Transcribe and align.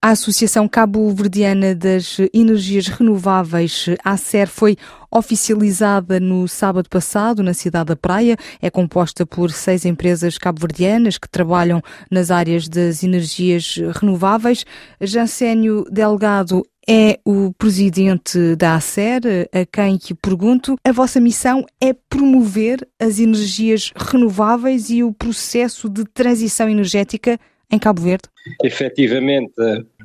A 0.00 0.10
Associação 0.10 0.68
Cabo-Verdiana 0.68 1.74
das 1.74 2.18
Energias 2.32 2.86
Renováveis, 2.86 3.86
ACER, 4.04 4.46
foi 4.46 4.76
oficializada 5.10 6.20
no 6.20 6.46
sábado 6.46 6.88
passado 6.88 7.42
na 7.42 7.52
cidade 7.52 7.86
da 7.86 7.96
Praia. 7.96 8.36
É 8.62 8.70
composta 8.70 9.26
por 9.26 9.50
seis 9.50 9.84
empresas 9.84 10.38
cabo-verdianas 10.38 11.18
que 11.18 11.28
trabalham 11.28 11.82
nas 12.08 12.30
áreas 12.30 12.68
das 12.68 13.02
energias 13.02 13.74
renováveis. 14.00 14.64
Jancénio 15.00 15.84
Delgado 15.90 16.64
é 16.88 17.18
o 17.24 17.52
presidente 17.54 18.54
da 18.54 18.76
ACER, 18.76 19.50
a 19.52 19.66
quem 19.66 19.98
que 19.98 20.14
pergunto. 20.14 20.76
A 20.84 20.92
vossa 20.92 21.18
missão 21.18 21.66
é 21.80 21.92
promover 21.92 22.88
as 23.00 23.18
energias 23.18 23.92
renováveis 23.96 24.90
e 24.90 25.02
o 25.02 25.12
processo 25.12 25.88
de 25.88 26.04
transição 26.04 26.68
energética 26.68 27.36
em 27.68 27.78
Cabo 27.80 28.00
Verde? 28.00 28.28
Efetivamente, 28.62 29.52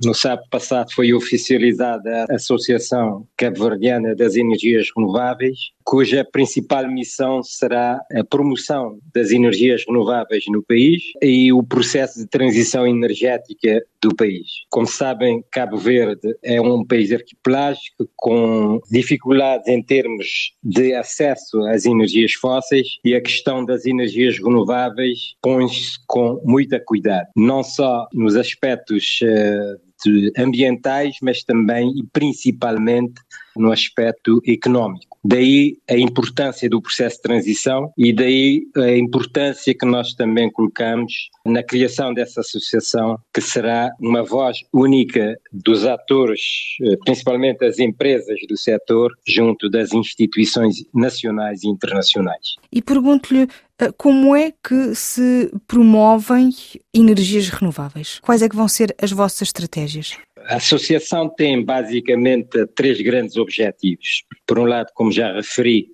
no 0.03 0.13
sábado 0.13 0.47
passado 0.49 0.91
foi 0.93 1.13
oficializada 1.13 2.25
a 2.29 2.35
Associação 2.35 3.27
Cabo-Verdiana 3.37 4.15
das 4.15 4.35
Energias 4.35 4.87
Renováveis, 4.95 5.57
cuja 5.83 6.25
principal 6.25 6.89
missão 6.89 7.43
será 7.43 7.99
a 8.11 8.23
promoção 8.23 8.99
das 9.13 9.31
energias 9.31 9.83
renováveis 9.87 10.43
no 10.47 10.63
país 10.63 11.01
e 11.21 11.51
o 11.51 11.61
processo 11.63 12.19
de 12.19 12.27
transição 12.27 12.87
energética 12.87 13.81
do 14.01 14.15
país. 14.15 14.47
Como 14.69 14.87
sabem, 14.87 15.43
Cabo 15.51 15.77
Verde 15.77 16.35
é 16.43 16.59
um 16.59 16.85
país 16.85 17.11
arquipelágico 17.11 18.09
com 18.15 18.79
dificuldades 18.91 19.67
em 19.67 19.81
termos 19.83 20.53
de 20.63 20.93
acesso 20.93 21.61
às 21.67 21.85
energias 21.85 22.33
fósseis 22.33 22.87
e 23.03 23.15
a 23.15 23.21
questão 23.21 23.65
das 23.65 23.85
energias 23.85 24.37
renováveis 24.37 25.35
põe-se 25.41 25.97
com 26.07 26.41
muita 26.43 26.79
cuidado, 26.79 27.27
não 27.35 27.63
só 27.63 28.07
nos 28.13 28.32
aspectos 28.35 29.19
uh, 29.23 30.41
ambientais, 30.41 31.15
mas 31.21 31.43
também 31.43 31.91
e 31.97 32.03
principalmente 32.11 33.21
no 33.55 33.71
aspecto 33.71 34.41
económico. 34.47 35.17
Daí 35.23 35.77
a 35.89 35.95
importância 35.95 36.69
do 36.69 36.81
processo 36.81 37.17
de 37.17 37.21
transição 37.21 37.91
e 37.97 38.13
daí 38.13 38.63
a 38.75 38.97
importância 38.97 39.73
que 39.73 39.85
nós 39.85 40.13
também 40.13 40.51
colocamos 40.51 41.29
na 41.45 41.63
criação 41.63 42.13
dessa 42.13 42.41
associação, 42.41 43.17
que 43.33 43.41
será 43.41 43.89
uma 43.99 44.23
voz 44.23 44.59
única 44.73 45.37
dos 45.51 45.85
atores, 45.85 46.41
eh, 46.81 46.97
principalmente 47.05 47.63
as 47.65 47.79
empresas 47.79 48.39
do 48.47 48.57
setor, 48.57 49.11
junto 49.27 49.69
das 49.69 49.93
instituições 49.93 50.83
nacionais 50.93 51.63
e 51.63 51.67
internacionais. 51.67 52.55
E 52.71 52.81
pergunto-lhe 52.81 53.47
eh, 53.79 53.91
como 53.97 54.35
é 54.35 54.51
que 54.51 54.95
se 54.95 55.51
promovem 55.67 56.49
energias 56.93 57.49
renováveis? 57.49 58.19
Quais 58.21 58.41
é 58.41 58.49
que 58.49 58.55
vão 58.55 58.67
ser 58.67 58.95
as 59.01 59.11
vossas 59.11 59.49
estratégias? 59.49 60.17
A 60.47 60.55
associação 60.55 61.29
tem 61.29 61.63
basicamente 61.63 62.65
três 62.75 62.99
grandes 63.01 63.37
objetivos. 63.37 64.23
Por 64.45 64.59
um 64.59 64.65
lado, 64.65 64.91
como 64.93 65.11
já 65.11 65.33
referi, 65.33 65.87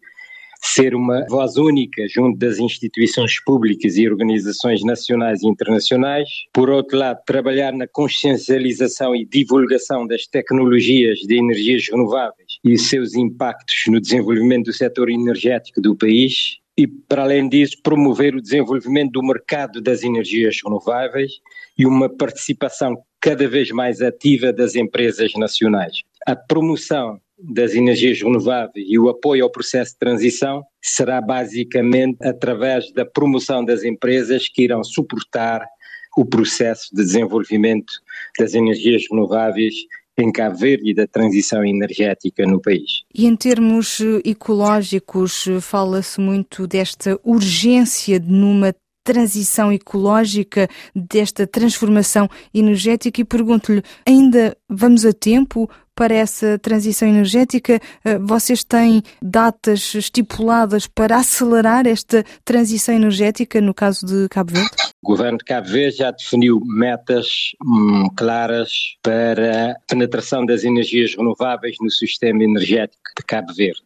ser 0.61 0.93
uma 0.93 1.25
voz 1.29 1.55
única 1.55 2.05
junto 2.09 2.37
das 2.37 2.59
instituições 2.59 3.41
públicas 3.43 3.95
e 3.97 4.09
organizações 4.09 4.83
nacionais 4.83 5.41
e 5.41 5.47
internacionais. 5.47 6.27
Por 6.53 6.69
outro 6.69 6.97
lado, 6.97 7.19
trabalhar 7.25 7.71
na 7.73 7.87
consciencialização 7.87 9.15
e 9.15 9.25
divulgação 9.25 10.05
das 10.05 10.25
tecnologias 10.25 11.19
de 11.19 11.37
energias 11.37 11.87
renováveis 11.89 12.59
e 12.63 12.77
seus 12.77 13.13
impactos 13.13 13.83
no 13.87 14.01
desenvolvimento 14.01 14.65
do 14.65 14.73
setor 14.73 15.09
energético 15.09 15.79
do 15.79 15.95
país. 15.95 16.57
E, 16.79 16.87
para 16.87 17.23
além 17.23 17.49
disso, 17.49 17.75
promover 17.83 18.33
o 18.33 18.41
desenvolvimento 18.41 19.11
do 19.11 19.21
mercado 19.21 19.81
das 19.81 20.01
energias 20.01 20.59
renováveis 20.63 21.33
e 21.77 21.85
uma 21.85 22.07
participação 22.07 22.97
cada 23.19 23.49
vez 23.49 23.69
mais 23.69 24.01
ativa 24.01 24.53
das 24.53 24.75
empresas 24.75 25.33
nacionais. 25.33 25.97
A 26.25 26.37
promoção 26.37 27.19
das 27.37 27.73
energias 27.73 28.21
renováveis 28.21 28.85
e 28.87 28.97
o 28.97 29.09
apoio 29.09 29.43
ao 29.43 29.51
processo 29.51 29.91
de 29.91 29.99
transição 29.99 30.63
será 30.81 31.19
basicamente 31.19 32.17
através 32.25 32.93
da 32.93 33.05
promoção 33.05 33.65
das 33.65 33.83
empresas 33.83 34.47
que 34.47 34.63
irão 34.63 34.81
suportar 34.81 35.67
o 36.15 36.25
processo 36.25 36.95
de 36.95 37.03
desenvolvimento 37.03 37.91
das 38.39 38.53
energias 38.53 39.03
renováveis 39.11 39.75
em 40.21 40.31
Cabo 40.31 40.57
Verde 40.57 40.91
e 40.91 40.93
da 40.93 41.07
transição 41.07 41.63
energética 41.63 42.45
no 42.45 42.61
país. 42.61 43.03
E 43.13 43.25
em 43.25 43.35
termos 43.35 43.99
ecológicos, 44.23 45.45
fala-se 45.61 46.19
muito 46.19 46.67
desta 46.67 47.19
urgência 47.23 48.19
numa 48.19 48.73
transição 49.03 49.71
ecológica, 49.73 50.69
desta 50.95 51.47
transformação 51.47 52.29
energética 52.53 53.21
e 53.21 53.25
pergunto-lhe, 53.25 53.81
ainda 54.05 54.55
vamos 54.69 55.03
a 55.03 55.11
tempo 55.11 55.67
para 55.99 56.15
essa 56.15 56.57
transição 56.57 57.09
energética? 57.09 57.77
Eh, 58.05 58.17
vocês 58.19 58.63
têm 58.63 59.03
datas 59.21 59.93
estipuladas 59.93 60.87
para 60.87 61.17
acelerar 61.17 61.85
esta 61.85 62.23
transição 62.45 62.95
energética 62.95 63.59
no 63.59 63.73
caso 63.73 64.05
de 64.05 64.29
Cabo 64.29 64.53
Verde? 64.53 64.69
O 65.03 65.09
governo 65.09 65.37
de 65.37 65.43
Cabo 65.43 65.67
Verde 65.67 65.97
já 65.97 66.11
definiu 66.11 66.61
metas 66.63 67.51
hum, 67.61 68.07
claras 68.15 68.71
para 69.03 69.71
a 69.71 69.75
penetração 69.89 70.45
das 70.45 70.63
energias 70.63 71.13
renováveis 71.17 71.75
no 71.81 71.91
sistema 71.91 72.45
energético 72.45 73.03
de 73.17 73.25
Cabo 73.25 73.53
Verde. 73.53 73.81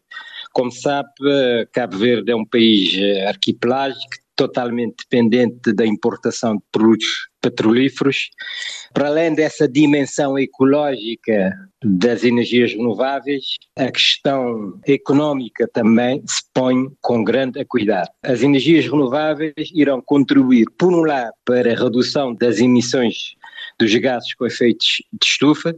Como 0.52 0.70
sabe, 0.70 1.08
Cabo 1.72 1.96
Verde 1.96 2.30
é 2.30 2.36
um 2.36 2.46
país 2.46 2.96
eh, 2.96 3.26
arquipelágico, 3.26 4.22
totalmente 4.36 4.98
dependente 4.98 5.72
da 5.72 5.84
importação 5.84 6.54
de 6.54 6.62
produtos 6.70 7.28
petrolíferos. 7.44 8.30
Para 8.94 9.08
além 9.08 9.34
dessa 9.34 9.68
dimensão 9.68 10.38
ecológica 10.38 11.52
das 11.84 12.24
energias 12.24 12.72
renováveis, 12.72 13.44
a 13.76 13.90
questão 13.90 14.80
económica 14.86 15.68
também 15.72 16.22
se 16.26 16.42
põe 16.54 16.88
com 17.02 17.22
grande 17.22 17.62
cuidado. 17.66 18.08
As 18.22 18.42
energias 18.42 18.86
renováveis 18.86 19.70
irão 19.74 20.00
contribuir, 20.00 20.66
por 20.78 20.92
um 20.92 21.04
lado, 21.04 21.32
para 21.44 21.72
a 21.72 21.76
redução 21.76 22.34
das 22.34 22.58
emissões 22.58 23.34
dos 23.78 23.94
gases 23.96 24.32
com 24.34 24.46
efeitos 24.46 25.02
de 25.12 25.26
estufa, 25.26 25.74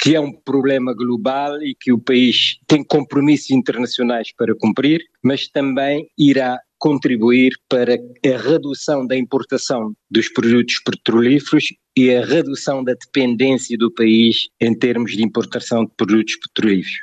que 0.00 0.16
é 0.16 0.20
um 0.20 0.32
problema 0.32 0.92
global 0.92 1.62
e 1.62 1.76
que 1.78 1.92
o 1.92 1.98
país 1.98 2.58
tem 2.66 2.82
compromissos 2.82 3.50
internacionais 3.50 4.32
para 4.36 4.52
cumprir, 4.56 5.00
mas 5.22 5.46
também 5.46 6.08
irá 6.18 6.58
contribuir 6.82 7.52
para 7.68 7.94
a 7.94 8.38
redução 8.38 9.06
da 9.06 9.16
importação 9.16 9.94
dos 10.10 10.28
produtos 10.28 10.80
petrolíferos 10.84 11.66
e 11.96 12.10
a 12.10 12.24
redução 12.24 12.82
da 12.82 12.92
dependência 12.94 13.78
do 13.78 13.88
país 13.94 14.48
em 14.60 14.76
termos 14.76 15.12
de 15.12 15.22
importação 15.22 15.84
de 15.84 15.92
produtos 15.96 16.34
petrolíferos. 16.34 16.98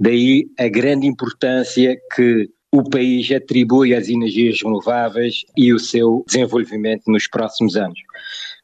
Daí 0.00 0.46
a 0.58 0.66
grande 0.68 1.06
importância 1.06 1.94
que 2.16 2.48
o 2.72 2.82
país 2.88 3.30
atribui 3.30 3.94
às 3.94 4.08
energias 4.08 4.62
renováveis 4.62 5.44
e 5.54 5.74
o 5.74 5.78
seu 5.78 6.24
desenvolvimento 6.26 7.02
nos 7.08 7.28
próximos 7.28 7.76
anos. 7.76 8.00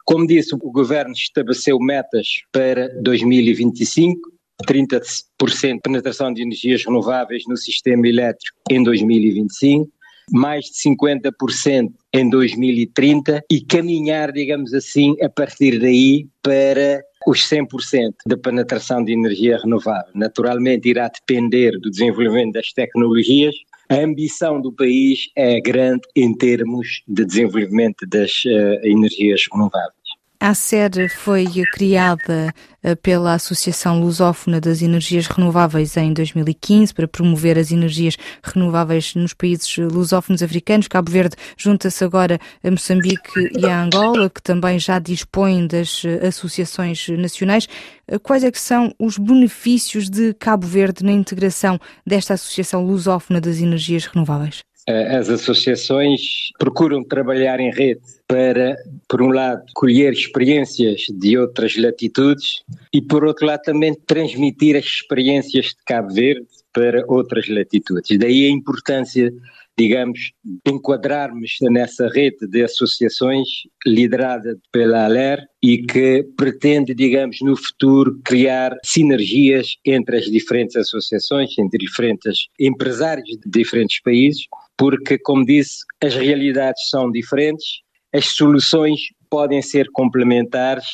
Como 0.06 0.26
disse, 0.26 0.54
o 0.54 0.58
governo 0.58 1.12
estabeleceu 1.12 1.78
metas 1.78 2.26
para 2.50 2.88
2025, 3.02 4.18
30% 4.66 5.74
de 5.74 5.80
penetração 5.82 6.32
de 6.32 6.40
energias 6.40 6.86
renováveis 6.86 7.42
no 7.46 7.56
sistema 7.56 8.08
elétrico 8.08 8.56
em 8.70 8.82
2025, 8.82 9.93
mais 10.30 10.66
de 10.66 10.90
50% 10.90 11.92
em 12.12 12.30
2030 12.30 13.44
e 13.50 13.60
caminhar, 13.60 14.32
digamos 14.32 14.72
assim, 14.72 15.14
a 15.22 15.28
partir 15.28 15.78
daí 15.78 16.26
para 16.42 17.02
os 17.26 17.48
100% 17.48 18.12
da 18.26 18.36
penetração 18.36 19.02
de 19.02 19.12
energia 19.12 19.58
renovável. 19.58 20.12
Naturalmente 20.14 20.88
irá 20.88 21.08
depender 21.08 21.72
do 21.80 21.90
desenvolvimento 21.90 22.52
das 22.52 22.72
tecnologias. 22.72 23.54
A 23.88 23.96
ambição 23.96 24.60
do 24.60 24.72
país 24.72 25.28
é 25.36 25.60
grande 25.60 26.02
em 26.16 26.34
termos 26.36 27.02
de 27.06 27.24
desenvolvimento 27.24 28.06
das 28.06 28.44
uh, 28.44 28.86
energias 28.86 29.42
renováveis. 29.52 30.03
A 30.46 30.52
sede 30.52 31.08
foi 31.08 31.46
criada 31.72 32.52
eh, 32.82 32.94
pela 32.94 33.32
Associação 33.32 33.98
Lusófona 33.98 34.60
das 34.60 34.82
Energias 34.82 35.26
Renováveis 35.26 35.96
em 35.96 36.12
2015 36.12 36.92
para 36.92 37.08
promover 37.08 37.58
as 37.58 37.72
energias 37.72 38.18
renováveis 38.42 39.14
nos 39.14 39.32
países 39.32 39.74
lusófonos 39.78 40.42
africanos. 40.42 40.86
Cabo 40.86 41.10
Verde 41.10 41.34
junta-se 41.56 42.04
agora 42.04 42.38
a 42.62 42.70
Moçambique 42.70 43.52
e 43.58 43.64
a 43.64 43.84
Angola, 43.84 44.28
que 44.28 44.42
também 44.42 44.78
já 44.78 44.98
dispõem 44.98 45.66
das 45.66 46.02
eh, 46.04 46.26
associações 46.26 47.08
nacionais. 47.08 47.66
Eh, 48.06 48.18
quais 48.18 48.44
é 48.44 48.50
que 48.50 48.60
são 48.60 48.94
os 48.98 49.16
benefícios 49.16 50.10
de 50.10 50.34
Cabo 50.34 50.66
Verde 50.66 51.02
na 51.06 51.12
integração 51.12 51.80
desta 52.06 52.34
Associação 52.34 52.84
Lusófona 52.84 53.40
das 53.40 53.60
Energias 53.62 54.04
Renováveis? 54.04 54.62
Eh, 54.86 55.16
as 55.16 55.30
associações 55.30 56.20
procuram 56.58 57.02
trabalhar 57.02 57.58
em 57.58 57.70
rede 57.70 58.02
para, 58.26 58.76
por 59.08 59.22
um 59.22 59.28
lado, 59.28 59.62
colher 59.74 60.12
experiências 60.12 61.02
de 61.10 61.38
outras 61.38 61.76
latitudes 61.76 62.62
e, 62.92 63.00
por 63.00 63.24
outro 63.24 63.46
lado, 63.46 63.62
também 63.62 63.94
transmitir 64.06 64.76
as 64.76 64.84
experiências 64.84 65.66
de 65.66 65.84
Cabo 65.86 66.12
Verde 66.12 66.46
para 66.72 67.04
outras 67.08 67.48
latitudes. 67.48 68.18
Daí 68.18 68.46
a 68.46 68.50
importância 68.50 69.32
digamos, 69.76 70.32
enquadrarmos 70.66 71.56
nessa 71.62 72.08
rede 72.08 72.46
de 72.46 72.62
associações 72.62 73.48
liderada 73.84 74.56
pela 74.70 75.04
ALER 75.04 75.40
e 75.62 75.78
que 75.78 76.22
pretende, 76.36 76.94
digamos, 76.94 77.38
no 77.42 77.56
futuro 77.56 78.20
criar 78.24 78.76
sinergias 78.84 79.76
entre 79.84 80.18
as 80.18 80.26
diferentes 80.26 80.76
associações, 80.76 81.58
entre 81.58 81.78
diferentes 81.78 82.46
empresários 82.58 83.28
de 83.28 83.50
diferentes 83.50 84.00
países, 84.00 84.44
porque, 84.76 85.18
como 85.18 85.44
disse, 85.44 85.78
as 86.02 86.14
realidades 86.14 86.88
são 86.88 87.10
diferentes, 87.10 87.64
as 88.12 88.26
soluções 88.26 89.00
podem 89.28 89.60
ser 89.60 89.88
complementares 89.92 90.86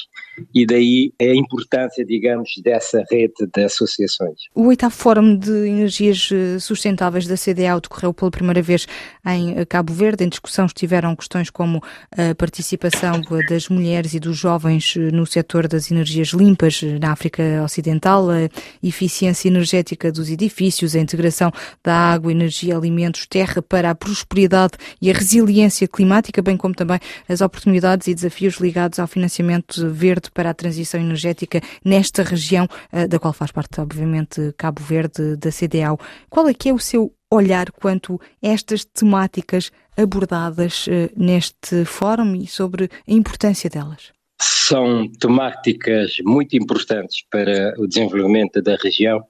e 0.55 0.67
daí 0.67 1.13
a 1.21 1.35
importância, 1.35 2.05
digamos, 2.05 2.51
dessa 2.63 3.05
rede 3.11 3.47
de 3.55 3.65
associações. 3.65 4.39
O 4.55 4.67
oitavo 4.67 4.95
Fórum 4.95 5.37
de 5.37 5.51
Energias 5.69 6.29
eh, 6.33 6.59
Sustentáveis 6.59 7.27
da 7.27 7.37
CDAO 7.37 7.81
decorreu 7.81 8.13
pela 8.13 8.31
primeira 8.31 8.63
vez 8.63 8.87
em 9.27 9.59
eh, 9.59 9.65
Cabo 9.65 9.93
Verde. 9.93 10.25
Em 10.25 10.29
discussão 10.29 10.67
estiveram 10.67 11.15
questões 11.17 11.51
como 11.51 11.83
a 12.17 12.35
participação 12.35 13.21
das 13.49 13.69
mulheres 13.69 14.15
e 14.15 14.21
dos 14.21 14.37
jovens 14.37 14.95
eh, 14.97 15.11
no 15.11 15.27
setor 15.27 15.69
das 15.69 15.91
energias 15.91 16.29
limpas 16.29 16.83
na 17.01 17.13
África 17.13 17.43
Ocidental, 17.65 18.31
a 18.31 18.49
eficiência 18.83 19.49
energética 19.49 20.13
dos 20.13 20.31
edifícios, 20.31 20.95
a 20.95 21.01
integração 21.01 21.53
da 21.83 21.95
água, 21.95 22.33
energia, 22.33 22.77
alimentos, 22.77 23.27
terra 23.27 23.63
para 23.63 23.91
a 23.91 23.95
prosperidade 23.95 24.75
e 25.01 25.11
a 25.11 25.15
resiliência 25.15 25.87
climática, 25.87 26.43
bem 26.43 26.57
como 26.57 26.75
também 26.75 26.99
as 27.29 27.41
oportunidades 27.41 28.07
e 28.07 28.15
desafios 28.15 28.57
ligados 28.57 28.99
ao 28.99 29.07
financiamento 29.07 29.89
verde 29.91 30.30
para 30.33 30.51
a 30.51 30.55
transição 30.55 31.01
energética 31.01 31.61
nesta 31.85 32.23
região, 32.23 32.69
eh, 32.93 33.07
da 33.07 33.19
qual 33.19 33.33
faz 33.33 33.51
parte, 33.51 33.81
obviamente, 33.81 34.53
Cabo 34.57 34.83
Verde, 34.83 35.37
da 35.37 35.51
CDAO. 35.51 35.99
Qual 36.29 36.49
é 36.49 36.55
que 36.55 36.69
é 36.69 36.73
o 36.73 36.79
seu 36.79 37.13
olhar 37.31 37.71
quanto 37.71 38.21
a 38.43 38.49
estas 38.49 38.85
temáticas 38.85 39.71
abordadas 39.97 40.87
eh, 40.89 41.11
neste 41.17 41.85
fórum 41.85 42.35
e 42.35 42.47
sobre 42.47 42.85
a 42.85 43.13
importância 43.13 43.71
delas? 43.71 44.13
São 44.41 45.07
temáticas 45.21 46.17
muito 46.25 46.57
importantes 46.57 47.25
para 47.31 47.75
o 47.79 47.87
desenvolvimento 47.87 48.63
da 48.63 48.77
região. 48.77 49.23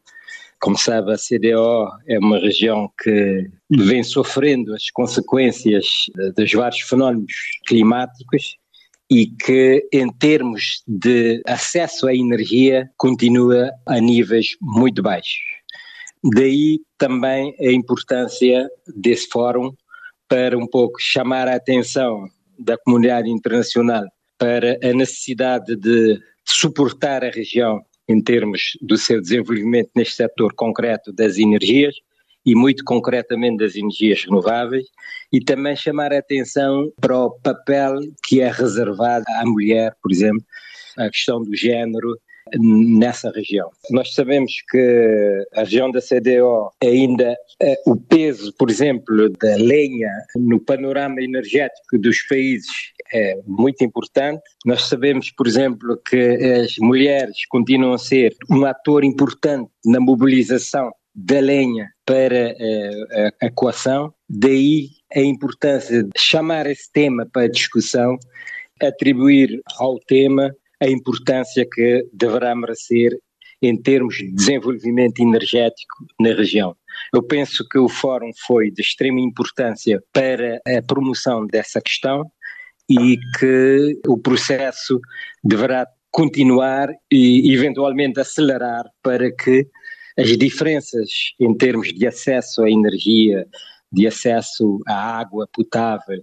Como 0.60 0.78
sabe, 0.78 1.12
a 1.12 1.16
CDO 1.16 1.88
é 2.06 2.18
uma 2.18 2.38
região 2.38 2.90
que 3.02 3.50
vem 3.70 4.02
sofrendo 4.02 4.74
as 4.74 4.90
consequências 4.90 5.86
dos 6.36 6.52
vários 6.52 6.82
fenómenos 6.82 7.32
climáticos 7.66 8.56
e 9.10 9.26
que, 9.26 9.88
em 9.92 10.08
termos 10.12 10.82
de 10.86 11.42
acesso 11.44 12.06
à 12.06 12.14
energia, 12.14 12.88
continua 12.96 13.70
a 13.86 13.98
níveis 13.98 14.56
muito 14.60 15.02
baixos. 15.02 15.40
Daí 16.34 16.80
também 16.96 17.54
a 17.58 17.72
importância 17.72 18.68
desse 18.94 19.28
fórum 19.28 19.72
para 20.28 20.56
um 20.56 20.66
pouco 20.66 21.00
chamar 21.00 21.48
a 21.48 21.56
atenção 21.56 22.28
da 22.58 22.76
comunidade 22.78 23.28
internacional 23.28 24.04
para 24.38 24.78
a 24.82 24.92
necessidade 24.92 25.74
de 25.76 26.20
suportar 26.44 27.24
a 27.24 27.30
região 27.30 27.80
em 28.08 28.22
termos 28.22 28.78
do 28.80 28.96
seu 28.96 29.20
desenvolvimento 29.20 29.90
neste 29.96 30.14
setor 30.14 30.54
concreto 30.54 31.12
das 31.12 31.38
energias 31.38 31.94
e 32.44 32.54
muito 32.54 32.84
concretamente 32.84 33.58
das 33.58 33.76
energias 33.76 34.24
renováveis 34.24 34.86
e 35.32 35.40
também 35.40 35.76
chamar 35.76 36.12
a 36.12 36.18
atenção 36.18 36.90
para 37.00 37.16
o 37.16 37.30
papel 37.30 37.94
que 38.24 38.40
é 38.40 38.50
reservado 38.50 39.24
à 39.28 39.44
mulher, 39.46 39.94
por 40.02 40.10
exemplo, 40.10 40.44
a 40.96 41.08
questão 41.10 41.42
do 41.42 41.54
género 41.54 42.16
nessa 42.58 43.30
região. 43.30 43.70
Nós 43.90 44.12
sabemos 44.14 44.52
que 44.70 45.46
a 45.54 45.60
região 45.60 45.90
da 45.90 46.00
CDO 46.00 46.70
ainda 46.82 47.36
eh, 47.62 47.76
o 47.86 47.96
peso, 47.96 48.52
por 48.58 48.70
exemplo, 48.70 49.30
da 49.40 49.56
lenha 49.56 50.10
no 50.34 50.58
panorama 50.58 51.22
energético 51.22 51.98
dos 51.98 52.22
países 52.22 52.70
é 53.12 53.36
muito 53.46 53.84
importante. 53.84 54.42
Nós 54.64 54.88
sabemos, 54.88 55.30
por 55.30 55.46
exemplo, 55.46 56.00
que 56.08 56.16
as 56.16 56.76
mulheres 56.78 57.46
continuam 57.48 57.94
a 57.94 57.98
ser 57.98 58.34
um 58.50 58.64
ator 58.64 59.04
importante 59.04 59.70
na 59.84 60.00
mobilização 60.00 60.90
da 61.14 61.40
lenha 61.40 61.88
para 62.04 62.54
a, 63.40 63.46
a 63.46 63.50
coação, 63.50 64.12
daí 64.28 64.88
a 65.14 65.20
importância 65.20 66.02
de 66.02 66.10
chamar 66.16 66.66
esse 66.66 66.90
tema 66.92 67.26
para 67.32 67.48
discussão, 67.48 68.16
atribuir 68.80 69.60
ao 69.78 69.98
tema 70.00 70.54
a 70.80 70.88
importância 70.88 71.66
que 71.70 72.06
deverá 72.12 72.54
merecer 72.54 73.18
em 73.62 73.76
termos 73.76 74.16
de 74.16 74.32
desenvolvimento 74.32 75.20
energético 75.20 76.06
na 76.18 76.30
região. 76.30 76.74
Eu 77.12 77.22
penso 77.22 77.66
que 77.68 77.78
o 77.78 77.88
fórum 77.88 78.30
foi 78.46 78.70
de 78.70 78.80
extrema 78.80 79.20
importância 79.20 80.02
para 80.12 80.60
a 80.66 80.82
promoção 80.86 81.46
dessa 81.46 81.80
questão 81.80 82.24
e 82.88 83.18
que 83.38 84.00
o 84.08 84.18
processo 84.18 84.98
deverá 85.44 85.86
continuar 86.10 86.88
e 87.10 87.52
eventualmente 87.54 88.18
acelerar 88.18 88.84
para 89.02 89.30
que 89.30 89.68
as 90.20 90.36
diferenças 90.36 91.10
em 91.40 91.54
termos 91.56 91.92
de 91.92 92.06
acesso 92.06 92.62
à 92.62 92.70
energia, 92.70 93.46
de 93.90 94.06
acesso 94.06 94.78
à 94.86 95.18
água 95.18 95.48
potável 95.52 96.22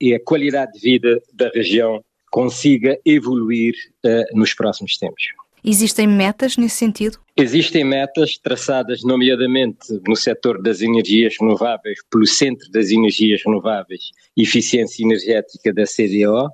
e 0.00 0.14
a 0.14 0.20
qualidade 0.22 0.72
de 0.72 0.80
vida 0.80 1.20
da 1.32 1.48
região 1.48 2.04
consiga 2.30 2.98
evoluir 3.06 3.74
uh, 4.04 4.38
nos 4.38 4.52
próximos 4.52 4.98
tempos. 4.98 5.24
Existem 5.64 6.06
metas 6.06 6.56
nesse 6.56 6.76
sentido? 6.76 7.18
Existem 7.36 7.84
metas 7.84 8.38
traçadas, 8.38 9.02
nomeadamente 9.02 10.00
no 10.06 10.14
setor 10.14 10.62
das 10.62 10.80
energias 10.82 11.34
renováveis, 11.40 11.98
pelo 12.10 12.26
Centro 12.26 12.70
das 12.70 12.90
Energias 12.90 13.42
Renováveis 13.44 14.10
e 14.36 14.42
Eficiência 14.42 15.02
Energética 15.02 15.72
da 15.72 15.84
CDO, 15.84 16.48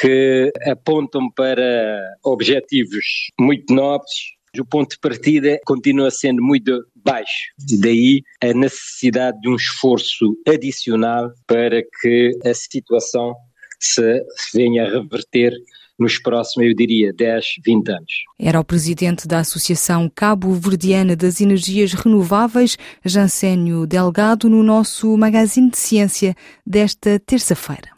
que 0.00 0.52
apontam 0.66 1.30
para 1.30 2.16
objetivos 2.24 3.30
muito 3.38 3.72
nobres, 3.72 4.31
o 4.60 4.64
ponto 4.66 4.90
de 4.90 4.98
partida 4.98 5.58
continua 5.64 6.10
sendo 6.10 6.42
muito 6.42 6.84
baixo. 6.94 7.52
E 7.70 7.80
daí 7.80 8.22
a 8.42 8.52
necessidade 8.52 9.40
de 9.40 9.48
um 9.48 9.56
esforço 9.56 10.36
adicional 10.46 11.32
para 11.46 11.82
que 12.00 12.38
a 12.44 12.52
situação 12.52 13.34
se 13.80 14.24
venha 14.54 14.84
a 14.84 14.90
reverter 14.90 15.52
nos 15.98 16.18
próximos, 16.18 16.68
eu 16.68 16.74
diria, 16.74 17.12
10, 17.12 17.44
20 17.64 17.88
anos. 17.90 18.12
Era 18.38 18.60
o 18.60 18.64
presidente 18.64 19.26
da 19.26 19.38
Associação 19.38 20.10
Cabo 20.12 20.52
Verdiana 20.52 21.14
das 21.14 21.40
Energias 21.40 21.92
Renováveis, 21.92 22.76
Jancênio 23.04 23.86
Delgado, 23.86 24.48
no 24.48 24.62
nosso 24.62 25.16
Magazine 25.16 25.70
de 25.70 25.78
Ciência 25.78 26.34
desta 26.66 27.20
terça-feira. 27.20 27.90